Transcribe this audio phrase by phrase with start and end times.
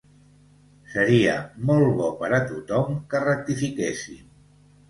[0.93, 1.35] Seria
[1.71, 4.27] molt bo per a tothom que rectifiquessin.